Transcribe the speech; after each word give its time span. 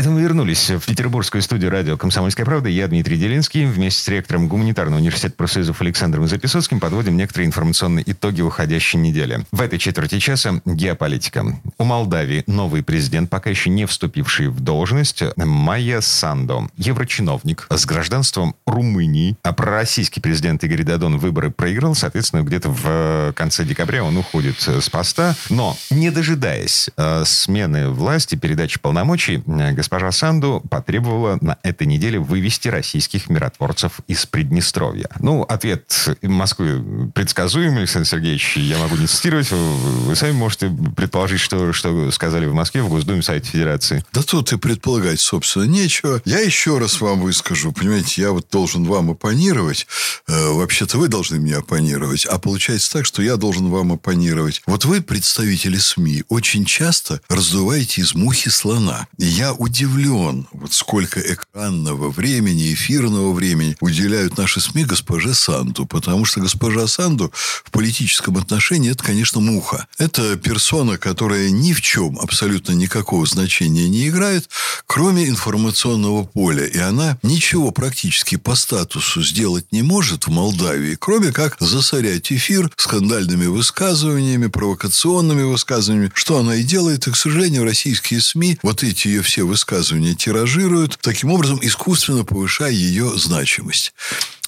Это 0.00 0.08
мы 0.08 0.22
вернулись 0.22 0.70
в 0.70 0.86
петербургскую 0.86 1.42
студию 1.42 1.70
радио 1.70 1.98
«Комсомольская 1.98 2.46
правда». 2.46 2.70
Я 2.70 2.88
Дмитрий 2.88 3.18
Делинский. 3.18 3.66
Вместе 3.66 4.02
с 4.02 4.08
ректором 4.08 4.48
Гуманитарного 4.48 4.98
университета 4.98 5.34
профсоюзов 5.36 5.82
Александром 5.82 6.26
Записоцким 6.26 6.80
подводим 6.80 7.18
некоторые 7.18 7.48
информационные 7.48 8.10
итоги 8.10 8.40
уходящей 8.40 8.98
недели. 8.98 9.44
В 9.52 9.60
этой 9.60 9.78
четверти 9.78 10.18
часа 10.18 10.62
геополитика. 10.64 11.44
У 11.76 11.84
Молдавии 11.84 12.44
новый 12.46 12.82
президент, 12.82 13.28
пока 13.28 13.50
еще 13.50 13.68
не 13.68 13.84
вступивший 13.84 14.48
в 14.48 14.60
должность, 14.60 15.22
Майя 15.36 16.00
Сандо. 16.00 16.70
Еврочиновник 16.78 17.66
с 17.68 17.84
гражданством 17.84 18.54
Румынии. 18.66 19.36
А 19.42 19.52
пророссийский 19.52 20.22
президент 20.22 20.64
Игорь 20.64 20.82
Дадон 20.82 21.18
выборы 21.18 21.50
проиграл. 21.50 21.94
Соответственно, 21.94 22.40
где-то 22.40 22.70
в 22.70 23.34
конце 23.36 23.66
декабря 23.66 24.02
он 24.02 24.16
уходит 24.16 24.62
с 24.62 24.88
поста. 24.88 25.36
Но, 25.50 25.76
не 25.90 26.10
дожидаясь 26.10 26.88
э, 26.96 27.24
смены 27.26 27.90
власти, 27.90 28.36
передачи 28.36 28.78
полномочий, 28.80 29.42
госпожа 29.90 30.12
Санду 30.12 30.62
потребовала 30.70 31.36
на 31.40 31.58
этой 31.64 31.84
неделе 31.84 32.20
вывести 32.20 32.68
российских 32.68 33.28
миротворцев 33.28 33.98
из 34.06 34.24
Приднестровья. 34.24 35.08
Ну, 35.18 35.42
ответ 35.42 35.92
Москвы 36.22 37.10
предсказуемый, 37.12 37.80
Александр 37.80 38.06
Сергеевич. 38.06 38.56
Я 38.56 38.78
могу 38.78 38.94
не 38.94 39.08
цитировать. 39.08 39.50
Вы 39.50 40.14
сами 40.14 40.30
можете 40.30 40.70
предположить, 40.96 41.40
что, 41.40 41.72
что 41.72 42.08
сказали 42.12 42.46
в 42.46 42.54
Москве 42.54 42.82
в 42.82 42.88
Госдуме 42.88 43.22
Совете 43.22 43.50
Федерации. 43.50 44.04
Да 44.12 44.22
тут 44.22 44.52
и 44.52 44.58
предполагать, 44.58 45.18
собственно, 45.18 45.64
нечего. 45.64 46.22
Я 46.24 46.38
еще 46.38 46.78
раз 46.78 47.00
вам 47.00 47.22
выскажу. 47.22 47.72
Понимаете, 47.72 48.22
я 48.22 48.30
вот 48.30 48.46
должен 48.48 48.84
вам 48.84 49.10
оппонировать. 49.10 49.88
Э, 50.28 50.52
вообще-то 50.52 50.98
вы 50.98 51.08
должны 51.08 51.40
мне 51.40 51.56
оппонировать. 51.56 52.26
А 52.26 52.38
получается 52.38 52.92
так, 52.92 53.06
что 53.06 53.22
я 53.22 53.36
должен 53.36 53.70
вам 53.70 53.90
оппонировать. 53.90 54.62
Вот 54.66 54.84
вы, 54.84 55.00
представители 55.00 55.78
СМИ, 55.78 56.22
очень 56.28 56.64
часто 56.64 57.20
раздуваете 57.28 58.02
из 58.02 58.14
мухи 58.14 58.50
слона. 58.50 59.08
И 59.18 59.26
я 59.26 59.52
удивлен, 59.80 60.46
вот 60.52 60.72
сколько 60.72 61.20
экранного 61.20 62.10
времени, 62.10 62.74
эфирного 62.74 63.32
времени 63.32 63.76
уделяют 63.80 64.36
наши 64.36 64.60
СМИ 64.60 64.84
госпоже 64.84 65.34
Санду. 65.34 65.86
Потому 65.86 66.24
что 66.24 66.40
госпожа 66.40 66.86
Санду 66.86 67.32
в 67.64 67.70
политическом 67.70 68.36
отношении 68.36 68.90
это, 68.90 69.02
конечно, 69.02 69.40
муха. 69.40 69.86
Это 69.98 70.36
персона, 70.36 70.98
которая 70.98 71.50
ни 71.50 71.72
в 71.72 71.80
чем 71.80 72.18
абсолютно 72.18 72.72
никакого 72.72 73.24
значения 73.26 73.88
не 73.88 74.08
играет, 74.08 74.50
кроме 74.86 75.28
информационного 75.28 76.24
поля. 76.24 76.66
И 76.66 76.78
она 76.78 77.18
ничего 77.22 77.70
практически 77.70 78.36
по 78.36 78.54
статусу 78.54 79.22
сделать 79.22 79.66
не 79.72 79.82
может 79.82 80.26
в 80.26 80.30
Молдавии, 80.30 80.96
кроме 80.98 81.32
как 81.32 81.56
засорять 81.60 82.30
эфир 82.32 82.70
скандальными 82.76 83.46
высказываниями, 83.46 84.48
провокационными 84.48 85.42
высказываниями, 85.42 86.12
что 86.14 86.38
она 86.38 86.56
и 86.56 86.64
делает. 86.64 87.06
И, 87.06 87.10
к 87.10 87.16
сожалению, 87.16 87.64
российские 87.64 88.20
СМИ 88.20 88.58
вот 88.62 88.82
эти 88.82 89.08
ее 89.08 89.22
все 89.22 89.44
высказывания 89.44 89.69
тиражируют, 90.14 90.98
таким 91.00 91.30
образом 91.30 91.58
искусственно 91.62 92.24
повышая 92.24 92.70
ее 92.70 93.10
значимость. 93.16 93.94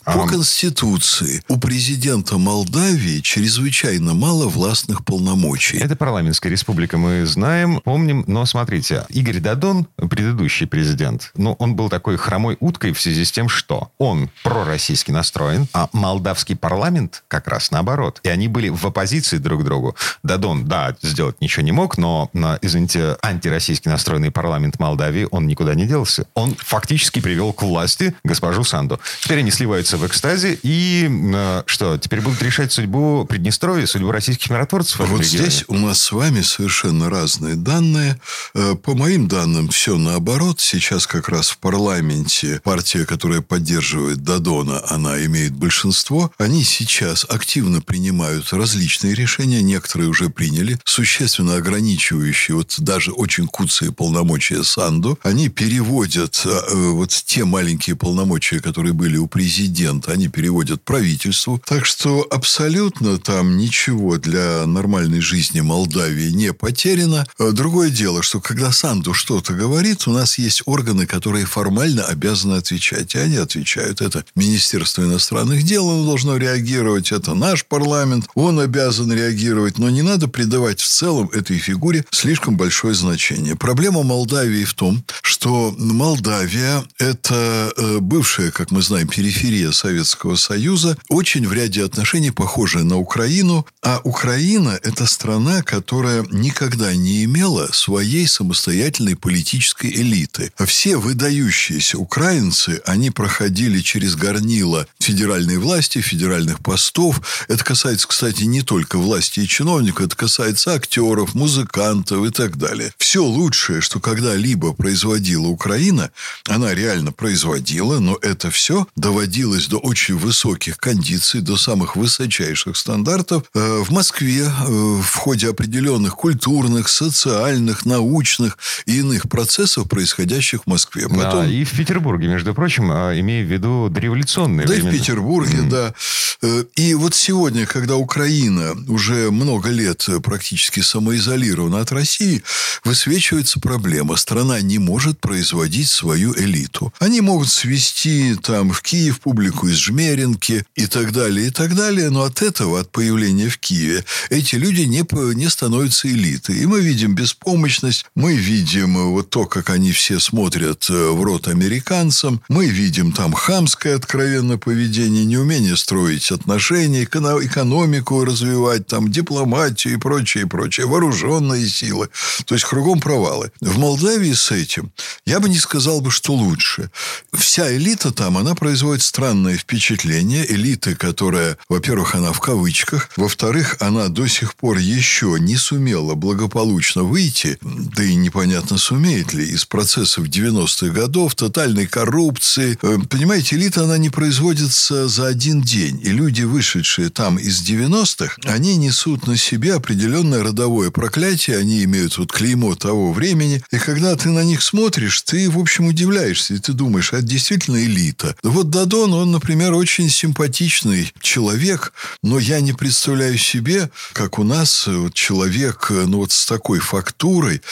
По 0.05 0.27
Конституции 0.27 1.43
у 1.49 1.59
президента 1.59 2.37
Молдавии 2.37 3.21
чрезвычайно 3.21 4.15
мало 4.15 4.49
властных 4.49 5.05
полномочий. 5.05 5.79
Это 5.79 5.95
парламентская 5.95 6.51
республика, 6.51 6.99
мы 6.99 7.25
знаем, 7.25 7.81
помним. 7.85 8.25
Но 8.27 8.45
смотрите, 8.45 9.05
Игорь 9.11 9.39
Дадон, 9.39 9.87
предыдущий 9.97 10.67
президент, 10.67 11.31
ну, 11.37 11.53
он 11.59 11.77
был 11.77 11.89
такой 11.89 12.17
хромой 12.17 12.57
уткой 12.59 12.93
в 12.93 13.01
связи 13.01 13.25
с 13.25 13.31
тем, 13.31 13.49
что 13.49 13.93
он 13.99 14.29
пророссийски 14.43 15.13
настроен, 15.13 15.69
а 15.73 15.89
молдавский 15.93 16.57
парламент 16.57 17.23
как 17.29 17.47
раз 17.47 17.71
наоборот. 17.71 18.21
И 18.25 18.29
они 18.29 18.49
были 18.49 18.71
в 18.71 18.85
оппозиции 18.85 19.39
друг 19.39 19.63
к 19.63 19.65
другу. 19.65 19.95
Дадон, 20.25 20.67
да, 20.67 20.97
сделать 21.03 21.41
ничего 21.41 21.65
не 21.65 21.73
мог, 21.73 21.97
но, 21.97 22.29
извините, 22.61 23.17
антироссийски 23.23 23.89
настроенный 23.89 24.31
парламент 24.33 24.81
Молдавии, 24.81 25.29
он 25.31 25.47
никуда 25.47 25.75
не 25.75 25.87
делся. 25.87 26.27
Он 26.35 26.57
фактически 26.59 27.21
привел 27.21 27.53
к 27.53 27.63
власти 27.63 28.15
госпожу 28.25 28.65
Санду. 28.65 28.99
Теперь 29.21 29.39
они 29.39 29.51
сливаются 29.51 29.92
находятся 29.93 29.97
в 29.97 30.07
экстазе. 30.07 30.59
И 30.63 31.09
э, 31.11 31.63
что, 31.67 31.99
теперь 31.99 32.21
будут 32.21 32.43
решать 32.43 32.73
судьбу 32.73 33.25
Приднестровья, 33.29 33.87
судьбу 33.87 34.11
российских 34.11 34.51
миротворцев? 34.51 34.99
Вот 35.01 35.21
регионе? 35.21 35.27
здесь 35.27 35.65
у 35.69 35.75
нас 35.75 36.01
с 36.01 36.13
вами 36.13 36.43
совершенно 36.43 37.11
разные 37.11 37.57
данные. 37.57 38.21
Э, 38.55 38.75
по 38.75 38.95
моим 38.95 39.29
данным, 39.29 39.69
все 39.69 39.97
наоборот. 39.97 40.61
Сейчас 40.61 41.07
как 41.07 41.29
раз 41.29 41.51
в 41.51 41.59
парламенте 41.59 42.61
партия, 42.65 43.05
которая 43.05 43.41
поддерживает 43.41 44.23
Дадона, 44.23 44.83
она 44.89 45.25
имеет 45.25 45.53
большинство. 45.53 46.33
Они 46.39 46.65
сейчас 46.65 47.27
активно 47.29 47.81
принимают 47.81 48.53
различные 48.53 49.15
решения. 49.15 49.63
Некоторые 49.63 50.09
уже 50.09 50.29
приняли, 50.29 50.79
существенно 50.85 51.57
ограничивающие 51.57 52.57
вот 52.57 52.75
даже 52.79 53.13
очень 53.13 53.47
куцые 53.47 53.93
полномочия 53.93 54.63
Санду. 54.65 55.19
Они 55.23 55.49
переводят 55.49 56.43
э, 56.45 56.75
вот 56.75 57.11
те 57.11 57.45
маленькие 57.45 57.97
полномочия, 57.97 58.61
которые 58.61 58.93
были 58.93 59.17
у 59.17 59.27
президента, 59.27 59.82
президента, 59.83 60.13
они 60.13 60.29
переводят 60.29 60.83
правительству. 60.83 61.61
Так 61.67 61.87
что 61.87 62.27
абсолютно 62.31 63.19
там 63.19 63.57
ничего 63.57 64.19
для 64.19 64.65
нормальной 64.67 65.21
жизни 65.21 65.61
Молдавии 65.61 66.31
не 66.31 66.53
потеряно. 66.53 67.27
А 67.39 67.51
другое 67.51 67.91
дело, 67.91 68.23
что 68.23 68.41
когда 68.41 68.73
Санду 68.73 69.13
что-то 69.13 69.55
говорит, 69.55 70.07
у 70.07 70.13
нас 70.13 70.39
есть 70.39 70.63
органы, 70.67 71.07
которые 71.07 71.47
формально 71.47 72.05
обязаны 72.05 72.55
отвечать. 72.55 73.15
И 73.15 73.19
они 73.19 73.37
отвечают. 73.37 74.01
Это 74.01 74.25
Министерство 74.37 75.03
иностранных 75.03 75.65
дел, 75.65 75.91
оно 75.91 76.05
должно 76.07 76.37
реагировать. 76.37 77.13
Это 77.13 77.35
наш 77.35 77.65
парламент, 77.65 78.29
он 78.35 78.61
обязан 78.61 79.13
реагировать. 79.13 79.79
Но 79.79 79.91
не 79.91 80.03
надо 80.03 80.29
придавать 80.29 80.81
в 80.81 80.89
целом 80.89 81.29
этой 81.33 81.59
фигуре 81.59 82.05
слишком 82.11 82.57
большое 82.57 82.95
значение. 82.95 83.57
Проблема 83.57 84.03
Молдавии 84.03 84.65
в 84.65 84.75
том, 84.75 85.05
что 85.23 85.75
Молдавия– 85.77 86.85
это 86.99 87.73
э, 87.77 87.99
бывшая, 87.99 88.51
как 88.51 88.71
мы 88.71 88.83
знаем, 88.83 89.09
периферия 89.09 89.72
Советского 89.73 90.37
Союза, 90.37 90.97
очень 91.09 91.47
в 91.47 91.53
ряде 91.53 91.85
отношений 91.85 92.31
похожая 92.31 92.85
на 92.85 92.97
Украину. 92.97 93.67
А 93.83 94.01
Украина– 94.05 94.79
это 94.83 95.07
страна, 95.07 95.63
которая 95.63 96.25
никогда 96.31 96.95
не 96.95 97.25
имела 97.25 97.69
своей 97.73 98.27
самостоятельной 98.27 99.17
политической 99.17 99.91
элиты. 99.91 100.53
Все 100.67 100.97
выдающиеся 100.97 101.99
украинцы, 101.99 102.81
они 102.85 103.11
проходили 103.11 103.81
через 103.81 104.15
горнило 104.17 104.87
федеральной 105.01 105.59
власти, 105.59 106.01
федеральных 106.01 106.61
постов. 106.61 107.21
Это 107.49 107.65
касается, 107.65 108.07
кстати, 108.09 108.45
не 108.45 108.63
только 108.63 108.99
власти 108.99 109.41
и 109.41 109.49
чиновников, 109.49 110.07
это 110.07 110.17
касается 110.17 110.75
актеров, 110.75 111.35
музыкантов 111.35 112.25
и 112.25 112.31
так 112.31 112.57
далее. 112.57 112.93
Все 112.99 113.25
лучшее, 113.25 113.81
что 113.81 114.01
когда-либо 114.01 114.73
производила 114.73 115.49
Украина, 115.49 116.11
она 116.49 116.75
реально 116.75 117.13
производила, 117.13 117.99
но 117.99 118.19
это 118.21 118.51
все 118.51 118.87
доводилось 118.97 119.62
довелось 119.67 119.69
до 119.69 119.79
очень 119.79 120.17
высоких 120.17 120.77
кондиций, 120.79 121.41
до 121.41 121.57
самых 121.57 121.97
высочайших 121.97 122.77
стандартов 122.77 123.45
э, 123.55 123.83
в 123.85 123.91
Москве 123.91 124.45
э, 124.45 124.51
в 124.69 125.15
ходе 125.15 125.49
определенных 125.49 126.15
культурных, 126.15 126.89
социальных, 126.89 127.87
научных 127.87 128.59
и 128.87 128.99
иных 128.99 129.29
процессов, 129.29 129.89
происходящих 129.89 130.63
в 130.65 130.67
Москве. 130.67 131.09
Потом... 131.09 131.45
Да, 131.45 131.47
и 131.47 131.65
в 131.65 131.77
Петербурге, 131.77 132.29
между 132.29 132.55
прочим, 132.55 132.91
а, 132.91 133.13
имея 133.19 133.45
в 133.45 133.53
виду 133.53 133.89
дореволюционные 133.91 134.67
Да, 134.67 134.73
времена. 134.73 134.91
и 134.91 134.95
в 134.95 134.99
Петербурге, 134.99 135.59
mm. 135.59 135.69
да. 135.69 135.95
Э, 136.43 136.65
и 136.77 136.95
вот 136.95 137.15
сегодня, 137.15 137.67
когда 137.67 137.97
Украина 137.97 138.75
уже 138.89 139.31
много 139.31 139.71
лет 139.71 140.07
практически 140.23 140.81
самоизолирована 140.81 141.81
от 141.81 141.93
России, 141.93 142.43
высвечивается 142.85 143.61
проблема. 143.61 144.17
Страна 144.17 144.61
не 144.61 144.79
может 144.79 145.21
производить 145.21 145.89
свою 145.89 146.35
элиту. 146.35 146.93
Они 146.99 147.21
могут 147.21 147.49
свести 147.49 148.35
там 148.43 148.71
в 148.71 148.83
Киев 148.83 149.21
публику 149.21 149.52
Из 149.63 149.77
Жмеринки 149.77 150.65
и 150.75 150.87
так 150.87 151.13
далее, 151.13 151.49
и 151.49 151.51
так 151.51 151.75
далее. 151.75 152.11
Но 152.11 152.23
от 152.23 152.43
этого, 152.43 152.81
от 152.81 152.91
появления 152.91 153.49
в 153.49 153.59
Киеве, 153.59 154.05
эти 154.31 154.57
люди 154.57 154.83
не, 154.83 155.05
не 155.35 155.49
становятся 155.49 156.09
элитой. 156.09 156.59
И 156.59 156.67
мы 156.67 156.81
видим 156.81 157.15
беспомощность, 157.15 158.07
мы 158.15 158.35
видим 158.35 158.99
э, 158.99 159.05
вот 159.05 159.31
то, 159.31 159.47
как 159.47 159.71
они 159.71 159.93
все 159.93 160.19
смотрят 160.21 160.87
э, 160.91 161.11
в 161.11 161.23
рот 161.23 161.49
американцам, 161.49 162.43
мы 162.49 162.67
видим 162.67 163.13
там 163.13 163.33
хамское 163.33 163.97
откровенное 163.97 164.57
поведение, 164.57 165.25
неумение 165.25 165.77
строить 165.77 166.31
отношения, 166.31 167.05
экономику 167.05 168.25
развивать, 168.25 168.87
там 168.87 169.11
дипломатию 169.11 169.95
и 169.95 169.97
прочее, 169.97 170.45
и 170.45 170.47
прочее, 170.47 170.87
вооруженные 170.87 171.69
силы. 171.69 172.09
То 172.47 172.55
есть, 172.55 172.65
кругом 172.65 173.01
провалы. 173.01 173.53
В 173.61 173.79
Молдавии 173.79 174.33
с 174.33 174.51
этим 174.51 174.93
я 175.27 175.41
бы 175.41 175.49
не 175.49 175.59
сказал 175.59 176.01
бы, 176.01 176.11
что 176.11 176.33
лучше. 176.33 176.91
Вся 177.33 177.75
элита 177.75 178.13
там, 178.13 178.39
она 178.39 178.55
производит 178.55 179.03
странные 179.03 179.42
странное 179.43 179.57
впечатление 179.57 180.47
элиты, 180.53 180.95
которая, 180.95 181.59
во-первых, 181.69 182.15
она 182.15 182.33
в 182.33 182.39
кавычках, 182.39 183.11
во-вторых, 183.17 183.77
она 183.81 184.09
до 184.09 184.29
сих 184.29 184.55
пор 184.55 184.79
еще 184.79 185.37
не 185.41 185.57
сумела 185.57 186.15
благополучно 186.15 187.03
выйти, 187.03 187.59
да 187.63 188.05
и 188.05 188.15
непонятно, 188.15 188.79
сумеет 188.79 189.33
ли, 189.33 189.45
из 189.45 189.65
процессов 189.65 190.27
90-х 190.27 190.93
годов, 190.95 191.35
тотальной 191.35 191.87
коррупции. 191.87 192.79
Э, 192.83 192.99
понимаете, 193.11 193.57
элита, 193.57 193.83
она 193.83 193.99
не 193.99 194.11
производится 194.11 195.09
за 195.09 195.27
один 195.27 195.61
день. 195.63 196.01
И 196.05 196.11
люди, 196.11 196.43
вышедшие 196.43 197.11
там 197.11 197.37
из 197.37 197.69
90-х, 197.69 198.37
они 198.45 198.77
несут 198.77 199.27
на 199.27 199.37
себе 199.37 199.75
определенное 199.75 200.45
родовое 200.45 200.91
проклятие, 200.91 201.59
они 201.59 201.83
имеют 201.83 202.17
вот 202.19 202.31
клеймо 202.31 202.77
того 202.77 203.13
времени. 203.13 203.61
И 203.73 203.79
когда 203.79 204.15
ты 204.15 204.29
на 204.29 204.45
них 204.45 204.63
смотришь, 204.63 205.23
ты, 205.23 205.51
в 205.51 205.59
общем, 205.59 205.87
удивляешься, 205.87 206.55
и 206.55 206.59
ты 206.59 206.73
думаешь, 206.73 207.13
а 207.13 207.17
это 207.17 207.27
действительно 207.27 207.83
элита. 207.83 208.37
Вот 208.43 208.71
Дадон, 208.71 209.13
он, 209.15 209.32
например, 209.33 209.75
очень 209.75 210.09
симпатичный 210.09 211.13
человек, 211.21 211.93
но 212.23 212.39
я 212.39 212.61
не 212.61 212.73
представляю 212.73 213.37
себе, 213.39 213.91
как 214.13 214.39
у 214.39 214.45
нас 214.45 214.87
вот 214.87 215.15
человек, 215.15 215.89
ну 215.91 216.19
вот 216.19 216.33
с 216.33 216.47
такой 216.47 216.79
фактурой, 216.79 217.63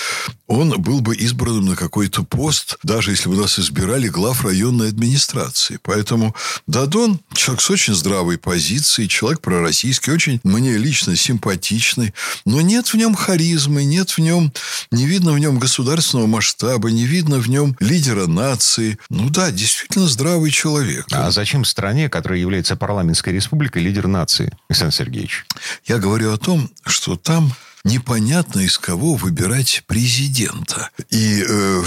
он 0.50 0.70
был 0.82 1.00
бы 1.00 1.14
избран 1.14 1.64
на 1.64 1.76
какой-то 1.76 2.24
пост, 2.24 2.76
даже 2.82 3.12
если 3.12 3.28
бы 3.28 3.36
нас 3.36 3.58
избирали 3.58 4.08
глав 4.08 4.44
районной 4.44 4.88
администрации. 4.88 5.78
Поэтому 5.82 6.34
Дадон 6.66 7.20
человек 7.34 7.60
с 7.60 7.70
очень 7.70 7.94
здравой 7.94 8.36
позицией, 8.36 9.08
человек 9.08 9.40
пророссийский, 9.40 10.12
очень 10.12 10.40
мне 10.42 10.76
лично 10.76 11.14
симпатичный, 11.14 12.14
но 12.44 12.60
нет 12.60 12.88
в 12.88 12.94
нем 12.94 13.14
харизмы, 13.14 13.84
нет 13.84 14.10
в 14.10 14.18
нем, 14.18 14.52
не 14.90 15.06
видно 15.06 15.32
в 15.32 15.38
нем 15.38 15.58
государственного 15.58 16.26
масштаба, 16.26 16.90
не 16.90 17.06
видно 17.06 17.38
в 17.38 17.48
нем 17.48 17.76
лидера 17.78 18.26
нации. 18.26 18.98
Ну 19.08 19.30
да, 19.30 19.50
действительно 19.50 20.08
здравый 20.08 20.50
человек. 20.50 21.06
А 21.12 21.30
зачем 21.30 21.49
стране, 21.64 22.08
которая 22.08 22.38
является 22.38 22.76
парламентской 22.76 23.30
республикой, 23.30 23.82
лидер 23.82 24.06
нации, 24.06 24.52
Александр 24.68 24.94
Сергеевич? 24.94 25.46
Я 25.84 25.98
говорю 25.98 26.32
о 26.32 26.38
том, 26.38 26.70
что 26.84 27.16
там 27.16 27.52
непонятно 27.84 28.60
из 28.60 28.78
кого 28.78 29.14
выбирать 29.14 29.82
президента. 29.86 30.90
И 31.10 31.42
э, 31.46 31.82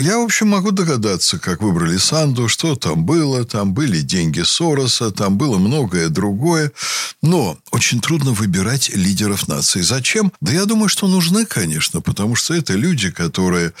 я, 0.00 0.18
в 0.18 0.22
общем, 0.22 0.48
могу 0.48 0.70
догадаться, 0.70 1.38
как 1.38 1.62
выбрали 1.62 1.98
Санду, 1.98 2.48
что 2.48 2.76
там 2.76 3.04
было. 3.04 3.44
Там 3.44 3.74
были 3.74 4.00
деньги 4.00 4.40
Сороса, 4.42 5.10
там 5.10 5.36
было 5.36 5.58
многое 5.58 6.08
другое. 6.08 6.72
Но 7.22 7.58
очень 7.70 8.00
трудно 8.00 8.32
выбирать 8.32 8.90
лидеров 8.94 9.48
нации. 9.48 9.82
Зачем? 9.82 10.32
Да 10.40 10.52
я 10.52 10.64
думаю, 10.64 10.88
что 10.88 11.08
нужны, 11.08 11.44
конечно, 11.44 12.00
потому 12.00 12.34
что 12.36 12.54
это 12.54 12.74
люди, 12.74 13.10
которые... 13.10 13.72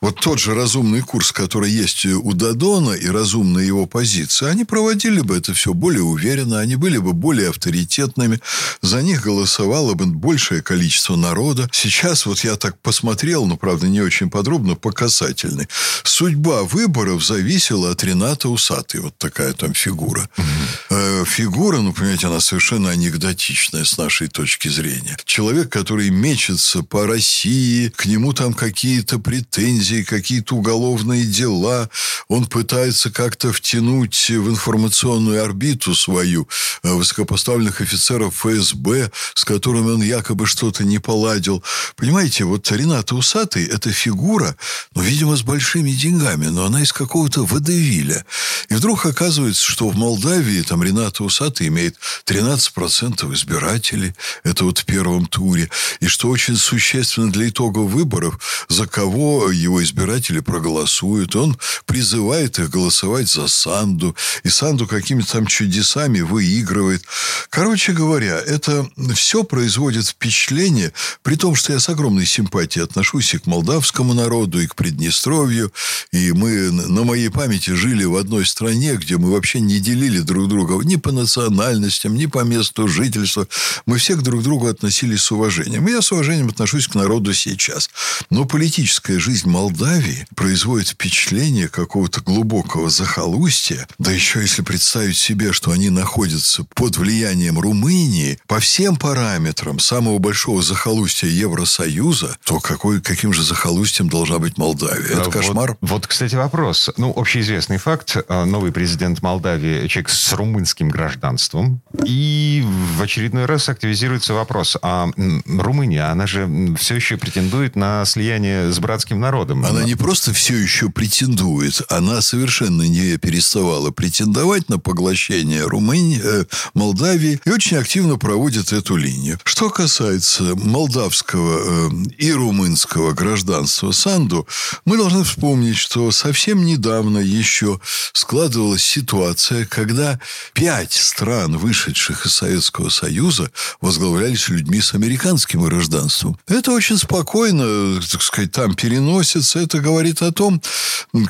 Вот 0.00 0.20
тот 0.20 0.38
же 0.38 0.54
разумный 0.54 1.00
курс, 1.00 1.32
который 1.32 1.70
есть 1.70 2.04
у 2.04 2.32
Дадона 2.32 2.90
и 2.90 3.06
разумная 3.08 3.64
его 3.64 3.86
позиция, 3.86 4.50
они 4.50 4.64
проводили 4.64 5.20
бы 5.20 5.36
это 5.36 5.54
все 5.54 5.72
более 5.72 6.02
уверенно, 6.02 6.58
они 6.58 6.76
были 6.76 6.98
бы 6.98 7.12
более 7.14 7.48
авторитетными, 7.50 8.40
за 8.82 9.00
них 9.00 9.22
голосовало 9.22 9.94
бы 9.94 10.06
большее 10.06 10.60
количество 10.60 11.03
количество 11.04 11.16
народа. 11.16 11.68
Сейчас 11.72 12.26
вот 12.26 12.44
я 12.44 12.56
так 12.56 12.80
посмотрел, 12.80 13.46
но, 13.46 13.56
правда, 13.56 13.86
не 13.88 14.00
очень 14.00 14.30
подробно, 14.30 14.74
по 14.74 14.92
касательной. 14.92 15.68
Судьба 16.04 16.62
выборов 16.62 17.24
зависела 17.24 17.90
от 17.90 18.04
Рената 18.04 18.48
Усатой. 18.48 19.00
Вот 19.00 19.18
такая 19.18 19.52
там 19.52 19.74
фигура. 19.74 20.28
Угу. 20.38 21.24
Фигура, 21.24 21.80
ну, 21.80 21.92
понимаете, 21.92 22.26
она 22.26 22.40
совершенно 22.40 22.90
анекдотичная 22.90 23.84
с 23.84 23.98
нашей 23.98 24.28
точки 24.28 24.68
зрения. 24.68 25.16
Человек, 25.24 25.68
который 25.68 26.10
мечется 26.10 26.82
по 26.82 27.06
России, 27.06 27.88
к 27.88 28.06
нему 28.06 28.32
там 28.32 28.54
какие-то 28.54 29.18
претензии, 29.18 30.02
какие-то 30.02 30.56
уголовные 30.56 31.24
дела. 31.24 31.88
Он 32.28 32.46
пытается 32.46 33.10
как-то 33.10 33.52
втянуть 33.52 34.30
в 34.30 34.48
информационную 34.48 35.42
орбиту 35.42 35.94
свою 35.94 36.48
э, 36.82 36.92
высокопоставленных 36.92 37.80
офицеров 37.80 38.34
ФСБ, 38.34 39.10
с 39.34 39.44
которыми 39.44 39.90
он 39.90 40.02
якобы 40.02 40.46
что-то 40.46 40.84
не 40.84 40.93
не 40.94 41.00
поладил. 41.00 41.62
Понимаете, 41.96 42.44
вот 42.44 42.70
Ренат 42.70 43.12
Усатый– 43.12 43.64
это 43.76 43.90
фигура, 43.90 44.56
ну, 44.94 45.02
видимо, 45.02 45.36
с 45.36 45.42
большими 45.42 45.90
деньгами, 45.90 46.46
но 46.46 46.66
она 46.66 46.82
из 46.82 46.92
какого-то 46.92 47.44
водевиля. 47.44 48.24
И 48.68 48.74
вдруг 48.74 49.06
оказывается, 49.06 49.62
что 49.62 49.88
в 49.88 49.96
Молдавии 49.96 50.62
там 50.62 50.82
Ренат 50.82 51.20
Усатый 51.20 51.66
имеет 51.66 51.96
13% 52.26 53.34
избирателей. 53.34 54.14
Это 54.44 54.64
вот 54.64 54.78
в 54.78 54.84
первом 54.84 55.26
туре. 55.26 55.68
И 56.00 56.06
что 56.06 56.28
очень 56.28 56.56
существенно 56.56 57.30
для 57.32 57.48
итогов 57.48 57.90
выборов, 57.90 58.38
за 58.68 58.86
кого 58.86 59.50
его 59.50 59.82
избиратели 59.82 60.40
проголосуют. 60.40 61.34
Он 61.34 61.58
призывает 61.86 62.58
их 62.58 62.70
голосовать 62.70 63.28
за 63.28 63.48
Санду. 63.48 64.14
И 64.44 64.48
Санду 64.48 64.86
какими-то 64.86 65.32
там 65.32 65.46
чудесами 65.46 66.20
выигрывает. 66.20 67.02
Короче 67.50 67.92
говоря, 67.92 68.38
это 68.38 68.88
все 69.14 69.42
производит 69.42 70.06
впечатление, 70.06 70.83
Украине, 70.84 70.92
при 71.22 71.36
том, 71.36 71.54
что 71.54 71.72
я 71.72 71.80
с 71.80 71.88
огромной 71.88 72.26
симпатией 72.26 72.84
отношусь 72.84 73.34
и 73.34 73.38
к 73.38 73.46
молдавскому 73.46 74.14
народу, 74.14 74.60
и 74.60 74.66
к 74.66 74.74
Приднестровью, 74.74 75.72
и 76.12 76.32
мы 76.32 76.70
на 76.70 77.04
моей 77.04 77.30
памяти 77.30 77.70
жили 77.70 78.04
в 78.04 78.16
одной 78.16 78.46
стране, 78.46 78.94
где 78.96 79.16
мы 79.16 79.30
вообще 79.30 79.60
не 79.60 79.80
делили 79.80 80.20
друг 80.20 80.48
друга 80.48 80.82
ни 80.84 80.96
по 80.96 81.12
национальностям, 81.12 82.14
ни 82.14 82.26
по 82.26 82.44
месту 82.44 82.88
жительства. 82.88 83.46
Мы 83.86 83.98
все 83.98 84.16
к 84.16 84.22
друг 84.22 84.42
другу 84.42 84.66
относились 84.66 85.22
с 85.22 85.32
уважением. 85.32 85.88
И 85.88 85.92
я 85.92 86.02
с 86.02 86.12
уважением 86.12 86.48
отношусь 86.48 86.88
к 86.88 86.94
народу 86.94 87.32
сейчас. 87.34 87.90
Но 88.30 88.44
политическая 88.44 89.18
жизнь 89.18 89.48
Молдавии 89.48 90.26
производит 90.34 90.88
впечатление 90.88 91.68
какого-то 91.68 92.20
глубокого 92.20 92.90
захолустья. 92.90 93.86
Да 93.98 94.10
еще 94.10 94.40
если 94.40 94.62
представить 94.62 95.16
себе, 95.16 95.52
что 95.52 95.70
они 95.70 95.90
находятся 95.90 96.64
под 96.74 96.96
влиянием 96.96 97.58
Румынии, 97.58 98.38
по 98.46 98.58
всем 98.58 98.96
параметрам 98.96 99.78
самого 99.78 100.18
большого 100.18 100.62
захолустья 100.62 100.73
захолустье 100.74 101.30
Евросоюза, 101.30 102.36
то 102.44 102.58
какой, 102.58 103.00
каким 103.00 103.32
же 103.32 103.44
захолустьем 103.44 104.08
должна 104.08 104.40
быть 104.40 104.58
Молдавия? 104.58 105.20
Это 105.20 105.30
кошмар. 105.30 105.76
Вот, 105.80 106.08
кстати, 106.08 106.34
вопрос. 106.34 106.90
Ну, 106.96 107.12
общеизвестный 107.16 107.78
факт. 107.78 108.16
Э, 108.28 108.44
новый 108.44 108.72
президент 108.72 109.22
Молдавии, 109.22 109.86
человек 109.86 110.10
с 110.10 110.32
румынским 110.32 110.88
гражданством. 110.88 111.80
И 112.04 112.64
в 112.96 113.02
очередной 113.02 113.46
раз 113.46 113.68
активизируется 113.68 114.34
вопрос. 114.34 114.76
А 114.82 115.08
Румыния, 115.46 116.10
она 116.10 116.26
же 116.26 116.74
все 116.76 116.96
еще 116.96 117.18
претендует 117.18 117.76
на 117.76 118.04
слияние 118.04 118.72
с 118.72 118.78
братским 118.80 119.20
народом. 119.20 119.64
Она 119.64 119.84
не 119.84 119.94
просто 119.94 120.32
все 120.32 120.56
еще 120.56 120.90
претендует, 120.90 121.82
она 121.88 122.20
совершенно 122.20 122.82
не 122.82 123.16
переставала 123.18 123.92
претендовать 123.92 124.68
на 124.68 124.80
поглощение 124.80 125.62
Румынии, 125.62 126.20
э, 126.22 126.44
Молдавии 126.74 127.40
и 127.44 127.50
очень 127.50 127.76
активно 127.76 128.16
проводит 128.16 128.72
эту 128.72 128.96
линию. 128.96 129.38
Что 129.44 129.70
касается 129.70 130.54
молдавского 130.64 131.90
э, 131.90 131.90
и 132.18 132.32
румынского 132.32 133.12
гражданства 133.12 133.92
Санду, 133.92 134.46
мы 134.84 134.96
должны 134.96 135.24
вспомнить, 135.24 135.76
что 135.76 136.10
совсем 136.10 136.64
недавно 136.64 137.18
еще 137.18 137.80
складывалась 138.12 138.82
ситуация, 138.82 139.66
когда 139.66 140.18
пять 140.52 140.92
стран, 140.92 141.56
вышедших 141.56 142.26
из 142.26 142.34
Советского 142.34 142.88
Союза, 142.88 143.50
возглавлялись 143.80 144.48
людьми 144.48 144.80
с 144.80 144.94
американским 144.94 145.62
гражданством. 145.62 146.38
Это 146.48 146.72
очень 146.72 146.98
спокойно, 146.98 148.00
так 148.10 148.22
сказать, 148.22 148.52
там 148.52 148.74
переносится. 148.74 149.58
Это 149.58 149.80
говорит 149.80 150.22
о 150.22 150.32
том, 150.32 150.60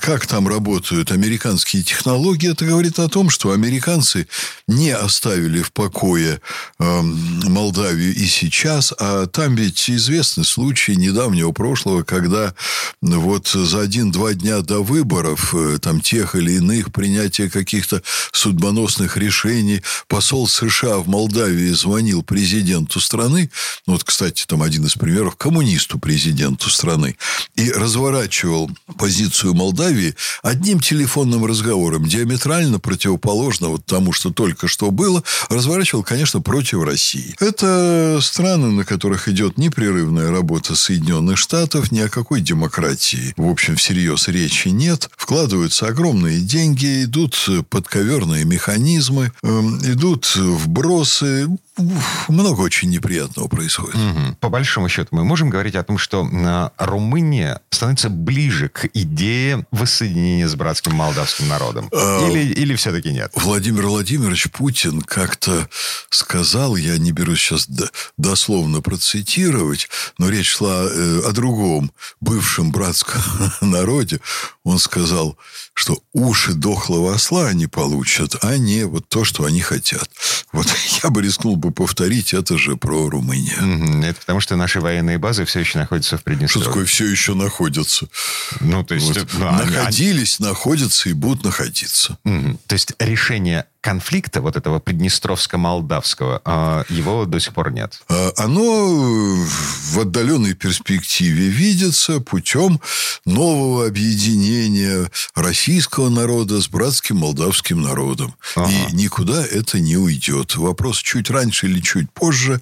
как 0.00 0.26
там 0.26 0.48
работают 0.48 1.10
американские 1.10 1.82
технологии. 1.82 2.50
Это 2.50 2.64
говорит 2.64 2.98
о 2.98 3.08
том, 3.08 3.30
что 3.30 3.52
американцы 3.52 4.26
не 4.66 4.90
оставили 4.90 5.62
в 5.62 5.72
покое 5.72 6.40
э, 6.78 7.00
Молдавию 7.02 8.14
и 8.14 8.26
сейчас, 8.26 8.92
а 8.98 9.23
там 9.26 9.54
ведь 9.56 9.88
известны 9.90 10.44
случаи 10.44 10.92
недавнего 10.92 11.52
прошлого, 11.52 12.02
когда 12.02 12.54
вот 13.00 13.48
за 13.48 13.80
один-два 13.80 14.34
дня 14.34 14.60
до 14.60 14.82
выборов, 14.82 15.54
э, 15.54 15.78
там 15.80 16.00
тех 16.00 16.34
или 16.34 16.52
иных, 16.52 16.92
принятия 16.92 17.50
каких-то 17.50 18.02
судьбоносных 18.32 19.16
решений, 19.16 19.82
посол 20.08 20.48
США 20.48 20.98
в 20.98 21.08
Молдавии 21.08 21.70
звонил 21.70 22.22
президенту 22.22 23.00
страны, 23.00 23.50
ну, 23.86 23.94
вот, 23.94 24.04
кстати, 24.04 24.44
там 24.46 24.62
один 24.62 24.84
из 24.86 24.94
примеров, 24.94 25.36
коммунисту 25.36 25.98
президенту 25.98 26.70
страны, 26.70 27.16
и 27.56 27.70
разворачивал 27.70 28.70
позицию 28.98 29.54
Молдавии 29.54 30.14
одним 30.42 30.80
телефонным 30.80 31.44
разговором, 31.44 32.06
диаметрально 32.06 32.78
противоположно 32.80 33.68
вот 33.68 33.86
тому, 33.86 34.12
что 34.12 34.30
только 34.30 34.68
что 34.68 34.90
было, 34.90 35.22
разворачивал, 35.48 36.02
конечно, 36.02 36.40
против 36.40 36.82
России. 36.82 37.34
Это 37.40 38.18
страны, 38.22 38.70
на 38.70 38.84
которые 38.84 39.13
которых 39.14 39.28
идет 39.28 39.58
непрерывная 39.58 40.30
работа 40.30 40.74
Соединенных 40.74 41.38
Штатов, 41.38 41.92
ни 41.92 42.00
о 42.00 42.08
какой 42.08 42.40
демократии, 42.40 43.32
в 43.36 43.48
общем, 43.48 43.76
всерьез 43.76 44.28
речи 44.28 44.68
нет. 44.68 45.08
Вкладываются 45.16 45.86
огромные 45.86 46.40
деньги, 46.40 47.04
идут 47.04 47.36
подковерные 47.70 48.44
механизмы, 48.44 49.32
эм, 49.42 49.78
идут 49.78 50.34
вбросы. 50.36 51.48
Много 52.28 52.60
очень 52.60 52.88
неприятного 52.90 53.48
происходит. 53.48 53.96
Угу. 53.96 54.36
По 54.40 54.48
большому 54.48 54.88
счету, 54.88 55.08
мы 55.10 55.24
можем 55.24 55.50
говорить 55.50 55.74
о 55.74 55.82
том, 55.82 55.98
что 55.98 56.24
э, 56.24 56.70
Румыния 56.78 57.60
становится 57.70 58.08
ближе 58.10 58.68
к 58.68 58.88
идее 58.94 59.66
воссоединения 59.72 60.46
с 60.46 60.54
братским 60.54 60.94
молдавским 60.94 61.48
народом? 61.48 61.88
А, 61.92 62.28
или, 62.28 62.52
или 62.52 62.76
все-таки 62.76 63.10
нет? 63.10 63.32
Владимир 63.34 63.86
Владимирович 63.86 64.50
Путин 64.52 65.02
как-то 65.02 65.68
сказал, 66.10 66.76
я 66.76 66.96
не 66.98 67.10
берусь 67.10 67.40
сейчас 67.40 67.68
дословно 68.16 68.80
процитировать, 68.80 69.88
но 70.18 70.28
речь 70.28 70.50
шла 70.50 70.84
э, 70.84 71.20
о 71.26 71.32
другом 71.32 71.90
бывшем 72.20 72.70
братском 72.70 73.22
народе. 73.60 74.20
Он 74.62 74.78
сказал, 74.78 75.36
что 75.74 75.98
уши 76.12 76.52
дохлого 76.52 77.14
осла 77.14 77.48
они 77.48 77.66
получат, 77.66 78.36
а 78.42 78.56
не 78.56 78.84
вот 78.84 79.08
то, 79.08 79.24
что 79.24 79.44
они 79.44 79.60
хотят. 79.60 80.08
Вот 80.52 80.66
я 81.02 81.10
бы 81.10 81.20
рискнул 81.20 81.56
бы 81.64 81.72
повторить 81.72 82.34
это 82.34 82.58
же 82.58 82.76
про 82.76 83.08
Румынию. 83.08 84.04
Это 84.04 84.20
потому, 84.20 84.40
что 84.40 84.56
наши 84.56 84.80
военные 84.80 85.18
базы 85.18 85.44
все 85.44 85.60
еще 85.60 85.78
находятся 85.78 86.18
в 86.18 86.22
Приднестровье. 86.22 86.64
Что 86.64 86.70
такое 86.70 86.84
все 86.84 87.06
еще 87.06 87.34
находятся? 87.34 88.08
Ну, 88.60 88.84
то 88.84 88.94
есть... 88.94 89.06
Вот. 89.06 89.28
Ну, 89.34 89.50
Находились, 89.50 90.40
они... 90.40 90.48
находятся 90.48 91.08
и 91.08 91.12
будут 91.12 91.44
находиться. 91.44 92.18
Угу. 92.24 92.58
То 92.66 92.72
есть 92.74 92.92
решение 92.98 93.66
конфликта, 93.84 94.40
вот 94.40 94.56
этого 94.56 94.78
приднестровско-молдавского, 94.78 96.40
а, 96.46 96.84
его 96.88 97.26
до 97.26 97.38
сих 97.38 97.52
пор 97.52 97.70
нет? 97.70 98.00
А, 98.08 98.32
оно 98.38 99.44
в 99.92 100.00
отдаленной 100.00 100.54
перспективе 100.54 101.48
видится 101.48 102.20
путем 102.20 102.80
нового 103.26 103.86
объединения 103.86 105.10
российского 105.34 106.08
народа 106.08 106.62
с 106.62 106.68
братским 106.68 107.18
молдавским 107.18 107.82
народом. 107.82 108.34
Ага. 108.56 108.70
И 108.70 108.94
никуда 108.94 109.44
это 109.44 109.78
не 109.78 109.98
уйдет. 109.98 110.56
Вопрос 110.56 110.98
чуть 110.98 111.28
раньше 111.28 111.53
или 111.62 111.80
чуть 111.80 112.10
позже. 112.10 112.60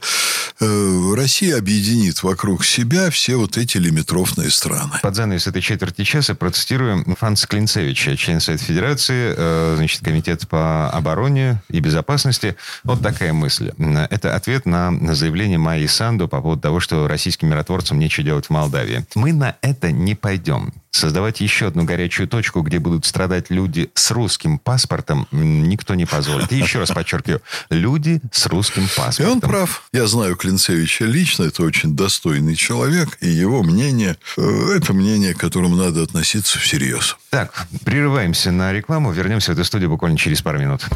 Э, 0.61 1.14
Россия 1.14 1.56
объединит 1.56 2.22
вокруг 2.22 2.64
себя 2.64 3.11
все 3.11 3.37
вот 3.37 3.56
эти 3.56 3.78
лимитрофные 3.78 4.50
страны. 4.50 4.99
Под 5.02 5.16
занавес 5.16 5.46
этой 5.46 5.62
четверти 5.62 6.04
часа 6.04 6.34
процитируем 6.34 7.16
Франца 7.18 7.46
Клинцевича, 7.46 8.16
член 8.16 8.40
Совета 8.40 8.64
Федерации, 8.64 9.34
э, 9.37 9.75
значит, 9.76 10.04
Комитет 10.04 10.49
по 10.49 10.90
обороне 10.90 11.62
и 11.68 11.80
безопасности. 11.80 12.56
Вот 12.84 13.02
такая 13.02 13.32
мысль. 13.32 13.72
Это 14.11 14.34
ответ 14.34 14.66
на 14.66 14.92
заявление 15.14 15.58
Майи 15.58 15.87
Санду 15.87 16.28
по 16.28 16.40
поводу 16.40 16.61
того, 16.61 16.80
что 16.80 17.06
российским 17.08 17.49
миротворцам 17.49 17.99
нечего 17.99 18.25
делать 18.25 18.46
в 18.46 18.50
Молдавии. 18.50 19.06
Мы 19.14 19.32
на 19.32 19.56
это 19.62 19.92
не 19.92 20.14
пойдем. 20.14 20.72
Создавать 20.90 21.40
еще 21.40 21.68
одну 21.68 21.84
горячую 21.84 22.28
точку, 22.28 22.61
где 22.61 22.78
будут 22.78 23.06
страдать 23.06 23.46
люди 23.49 23.90
с 23.94 24.11
русским 24.11 24.58
паспортом, 24.58 25.26
никто 25.32 25.94
не 25.94 26.04
позволит. 26.04 26.52
И 26.52 26.56
еще 26.56 26.80
раз 26.80 26.90
подчеркиваю, 26.90 27.40
люди 27.70 28.20
с 28.30 28.46
русским 28.46 28.81
паспортом. 28.96 29.26
И 29.26 29.30
он 29.30 29.40
прав. 29.40 29.84
Я 29.92 30.06
знаю 30.06 30.36
Клинцевича 30.36 31.04
лично, 31.04 31.44
это 31.44 31.62
очень 31.62 31.96
достойный 31.96 32.56
человек, 32.56 33.18
и 33.20 33.28
его 33.28 33.62
мнение, 33.62 34.16
э, 34.36 34.76
это 34.76 34.92
мнение, 34.92 35.34
к 35.34 35.38
которому 35.38 35.76
надо 35.76 36.02
относиться 36.02 36.58
всерьез. 36.58 37.16
Так, 37.30 37.66
прерываемся 37.84 38.50
на 38.50 38.72
рекламу, 38.72 39.12
вернемся 39.12 39.52
в 39.52 39.54
эту 39.54 39.64
студию 39.64 39.90
буквально 39.90 40.18
через 40.18 40.42
пару 40.42 40.58
минут. 40.58 40.86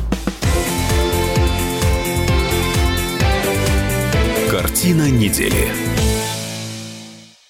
Картина 4.51 5.11
недели. 5.11 5.96